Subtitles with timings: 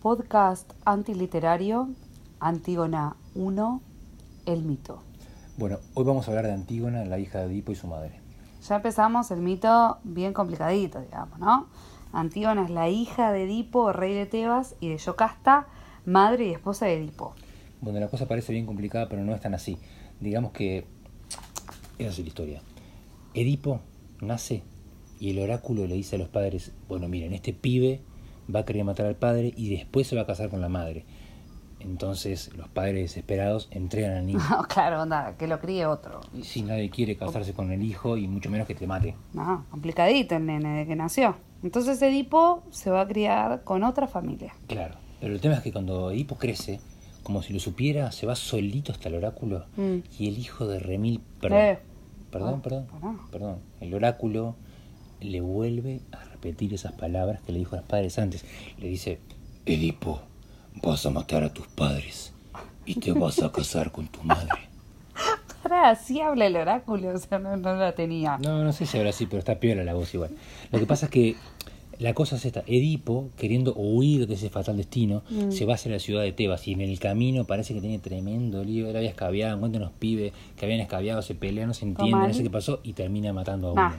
[0.00, 1.90] podcast antiliterario
[2.40, 3.82] Antígona 1,
[4.46, 5.02] el mito.
[5.58, 8.18] Bueno, hoy vamos a hablar de Antígona, la hija de Edipo y su madre.
[8.66, 11.66] Ya empezamos el mito bien complicadito, digamos, ¿no?
[12.14, 15.66] Antígona es la hija de Edipo, rey de Tebas, y de Yocasta,
[16.06, 17.34] madre y esposa de Edipo.
[17.82, 19.76] Bueno, la cosa parece bien complicada, pero no es tan así.
[20.18, 20.86] Digamos que
[21.98, 22.62] esa es la historia.
[23.34, 23.80] Edipo
[24.22, 24.62] nace
[25.18, 28.00] y el oráculo le dice a los padres, bueno, miren, este pibe
[28.54, 31.04] va a querer matar al padre y después se va a casar con la madre.
[31.80, 34.40] Entonces los padres desesperados entregan al niño.
[34.50, 36.20] No, claro, onda, que lo críe otro.
[36.34, 39.14] Y si nadie quiere casarse con el hijo y mucho menos que te mate.
[39.32, 41.36] No, complicadito el nene de que nació.
[41.62, 44.54] Entonces Edipo se va a criar con otra familia.
[44.66, 46.80] Claro, pero el tema es que cuando Edipo crece,
[47.22, 49.98] como si lo supiera, se va solito hasta el oráculo Mm.
[50.18, 51.78] y el hijo de Remil, perdón, Eh.
[52.30, 53.14] perdón, Ah, perdón, pará.
[53.30, 54.56] perdón, el oráculo
[55.20, 58.44] le vuelve a repetir esas palabras que le dijo a los padres antes.
[58.78, 59.18] Le dice,
[59.66, 60.22] Edipo,
[60.82, 62.32] vas a matar a tus padres
[62.84, 64.48] y te vas a casar con tu madre.
[65.62, 68.38] Ahora así habla el oráculo, o sea, no, no la tenía.
[68.38, 70.30] No, no sé si ahora sí, pero está piola la voz igual.
[70.72, 71.36] Lo que pasa es que
[72.00, 72.64] la cosa es esta.
[72.66, 75.52] Edipo, queriendo huir de ese fatal destino, Mm.
[75.52, 78.64] se va hacia la ciudad de Tebas y en el camino parece que tiene tremendo
[78.64, 78.88] lío.
[78.88, 82.34] Él había escabiado, encuentra unos pibes que habían escabiado, se pelean, no se entienden, no
[82.34, 83.92] sé qué pasó y termina matando a uno.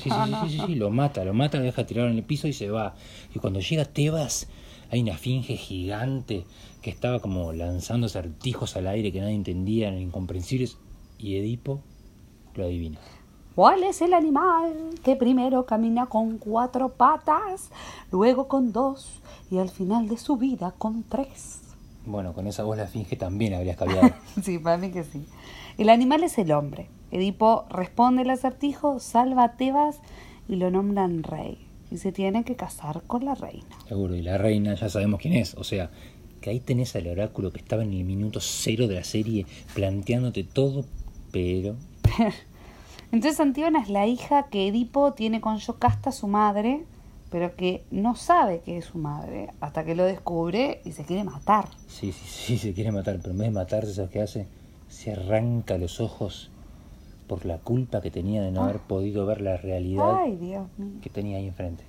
[0.00, 2.22] Sí, sí, sí, sí, sí, sí, lo mata, lo mata, lo deja tirado en el
[2.22, 2.94] piso y se va.
[3.34, 4.48] Y cuando llega a Tebas
[4.90, 6.44] hay una finge gigante
[6.82, 10.78] que estaba como lanzando acertijos al aire que nadie entendía, eran incomprensibles
[11.18, 11.82] y Edipo
[12.54, 12.98] lo adivina.
[13.54, 17.70] ¿Cuál es el animal que primero camina con cuatro patas,
[18.12, 19.20] luego con dos
[19.50, 21.60] y al final de su vida con tres?
[22.06, 24.10] Bueno, con esa voz la finge también habría escabiado.
[24.42, 25.26] Sí, para mí que sí.
[25.78, 26.88] El animal es el hombre.
[27.10, 30.00] Edipo responde el acertijo, salva a Tebas
[30.48, 31.58] y lo nombran rey.
[31.90, 33.76] Y se tiene que casar con la reina.
[33.88, 35.54] Seguro, y la reina ya sabemos quién es.
[35.56, 35.90] O sea,
[36.40, 40.44] que ahí tenés al oráculo que estaba en el minuto cero de la serie planteándote
[40.44, 40.84] todo,
[41.32, 41.74] pero...
[43.12, 46.84] Entonces Antígona es la hija que Edipo tiene con Yocasta, su madre,
[47.30, 51.24] pero que no sabe que es su madre hasta que lo descubre y se quiere
[51.24, 51.68] matar.
[51.88, 54.46] Sí, sí, sí, se quiere matar, pero en vez de matarse, ¿sabes qué hace?
[54.88, 56.50] Se arranca los ojos
[57.26, 61.00] por la culpa que tenía de no haber podido ver la realidad Ay, Dios mío.
[61.00, 61.84] que tenía ahí enfrente.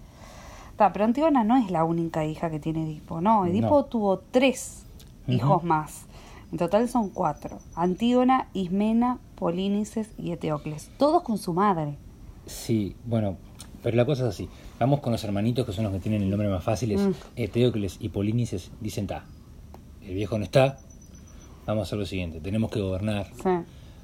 [0.78, 3.46] Ta, pero Antígona no es la única hija que tiene Edipo, no.
[3.46, 3.86] Edipo No.
[3.86, 4.86] tuvo tres
[5.28, 6.06] hijos más.
[6.52, 7.60] En total son cuatro.
[7.76, 10.92] Antígona, Ismena, Polínices y Eteocles.
[10.98, 11.98] Todos con su madre.
[12.46, 13.38] Sí, bueno,
[13.84, 14.50] pero la cosa es así.
[14.80, 16.98] Vamos con los hermanitos que son los que tienen el nombre más fácil.
[16.98, 17.14] Mm.
[17.36, 19.26] Eteocles y Polínices dicen, ta,
[20.04, 20.80] el viejo no está,
[21.66, 23.28] vamos a hacer lo siguiente, tenemos que gobernar.
[23.36, 23.50] Sí.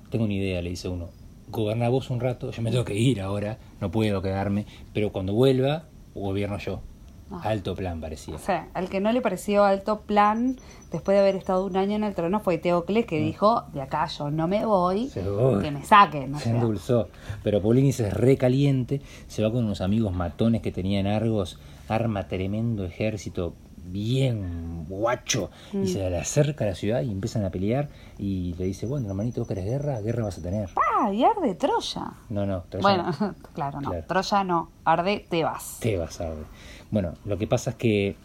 [0.09, 1.09] Tengo una idea, le dice uno.
[1.49, 5.33] Goberná vos un rato, yo me tengo que ir ahora, no puedo quedarme, pero cuando
[5.33, 6.81] vuelva, gobierno yo.
[7.29, 7.41] Ah.
[7.43, 8.35] Alto plan parecía.
[8.35, 10.55] O sea, al que no le pareció alto plan,
[10.91, 14.05] después de haber estado un año en el trono, fue Eteocles que dijo, de acá
[14.07, 15.09] yo no me voy, Mm.
[15.09, 15.61] Se voy.
[15.63, 16.35] que me saquen.
[16.35, 16.53] Se sea.
[16.53, 17.09] endulzó.
[17.43, 22.85] Pero Polínices re caliente, se va con unos amigos matones que tenían Argos, arma tremendo
[22.85, 23.53] ejército,
[23.89, 25.83] bien guacho, Mm.
[25.83, 27.89] y se le acerca a la ciudad y empiezan a pelear.
[28.17, 29.99] Y le dice, bueno, hermanito, ¿vos querés guerra?
[30.01, 30.69] Guerra vas a tener.
[30.99, 32.13] Ah, y arde Troya.
[32.29, 33.35] No, no, Troya bueno, no.
[33.53, 33.89] claro, no.
[33.89, 34.05] Claro.
[34.07, 35.77] Troya no, arde Tebas.
[35.79, 36.45] Te vas a ver.
[36.91, 38.15] Bueno, lo que pasa es que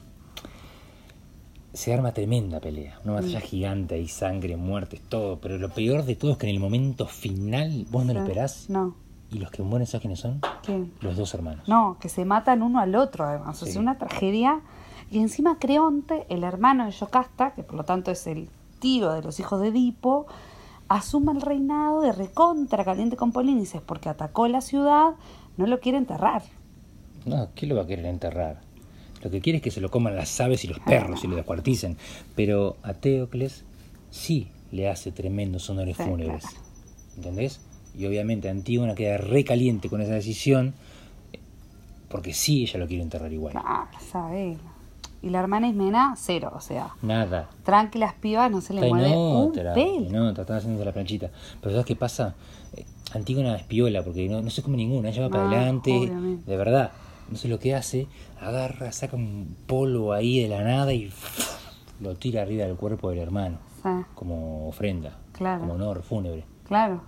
[1.73, 2.99] se arma tremenda pelea.
[3.05, 3.43] Una batalla Mm.
[3.43, 5.39] gigante, hay sangre, muertes, todo.
[5.41, 8.69] Pero lo peor de todo es que en el momento final vos no lo esperás.
[8.69, 8.95] No.
[9.31, 10.41] Y los que mueren, ¿sabes quiénes son?
[10.63, 10.93] ¿Quién?
[11.01, 11.67] Los dos hermanos.
[11.67, 13.63] No, que se matan uno al otro además.
[13.63, 13.73] O Sí.
[13.73, 14.61] sea, una tragedia.
[15.13, 18.49] Y encima Creonte, el hermano de Yocasta, que por lo tanto es el
[18.81, 20.27] tío de los hijos de Edipo,
[20.89, 25.11] asume el reinado de recontra caliente con Polínices porque atacó la ciudad,
[25.59, 26.43] no lo quiere enterrar.
[27.27, 28.63] No, ¿quién lo va a querer enterrar?
[29.23, 31.37] Lo que quiere es que se lo coman las aves y los perros y lo
[31.37, 31.97] descuarticen.
[32.35, 33.65] Pero a Teocles
[34.11, 36.43] sí le hace tremendos honores Sí, fúnebres.
[36.43, 36.57] claro.
[37.17, 37.61] ¿Entendés?
[37.95, 40.73] Y obviamente Antígona queda re caliente con esa decisión
[41.35, 41.39] eh,
[42.09, 43.53] porque sí ella lo quiere enterrar igual.
[43.53, 44.57] Claro, sabe.
[45.23, 47.49] Y la hermana Ismena, cero, o sea, Nada.
[47.65, 50.09] tranquilas pibas, no se le mueve en un otra, pelo.
[50.09, 51.31] en otra, están haciendo la planchita.
[51.61, 52.35] Pero ¿sabes qué pasa?
[52.77, 55.97] Eh, Antígona es piola porque no, no se come ninguna, ella va para Ah, adelante,
[55.97, 56.51] obviamente.
[56.51, 56.91] de verdad.
[57.23, 58.09] Entonces lo que hace,
[58.41, 61.13] agarra, saca un polvo ahí de la nada y
[62.01, 65.61] lo tira arriba del cuerpo del hermano, Sí, como ofrenda, Claro.
[65.61, 66.45] como honor fúnebre.
[66.67, 67.01] claro,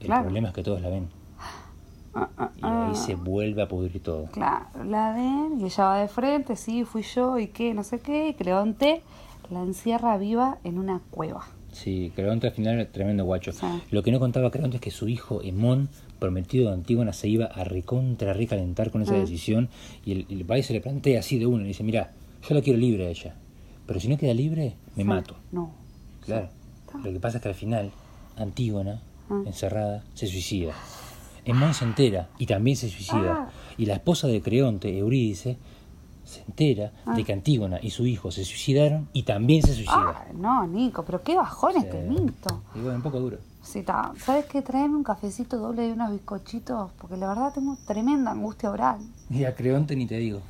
[0.00, 0.22] El claro.
[0.24, 1.08] problema es que todos la ven
[2.14, 2.94] Ah, ah, y ahí ah.
[2.94, 4.26] se vuelve a pudrir todo.
[4.32, 8.00] Claro, la ven y ella va de frente, sí, fui yo y qué, no sé
[8.00, 9.02] qué, y Creonte
[9.50, 11.46] la encierra viva en una cueva.
[11.72, 13.52] Sí, Creonte al final era tremendo guacho.
[13.52, 13.66] Sí.
[13.90, 15.88] Lo que no contaba Creonte es que su hijo Hemón,
[16.18, 19.70] prometido de Antígona, se iba a recontra recalentar con esa decisión
[20.04, 22.10] y el, el país se le plantea así de uno, le dice, mira,
[22.46, 23.34] yo la quiero libre a ella.
[23.86, 25.08] pero si no queda libre, me Sí.
[25.08, 25.34] mato.
[25.50, 25.70] No.
[26.26, 26.48] Claro.
[27.02, 27.90] Lo que pasa es que al final,
[28.36, 29.00] Antígona,
[29.46, 30.74] encerrada, se suicida.
[31.44, 33.46] Hemón se entera y también se suicida.
[33.48, 33.50] Ah.
[33.76, 35.58] Y la esposa de Creonte, Eurídice,
[36.24, 37.14] se entera Ah.
[37.14, 39.94] de que Antígona y su hijo se suicidaron y también se suicida.
[40.16, 42.08] Ah, no, Nico, pero qué bajón este Sí.
[42.08, 42.62] mito.
[42.74, 43.38] Y bueno, un poco duro.
[43.62, 44.12] Sí, está.
[44.18, 44.60] ¿Sabes qué?
[44.62, 48.98] Traeme un cafecito doble y unos bizcochitos, porque la verdad tengo tremenda angustia oral.
[49.30, 50.40] Y a Creonte ni te digo.